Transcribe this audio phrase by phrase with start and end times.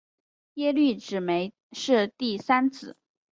[0.55, 2.97] 耶律只没是第三子。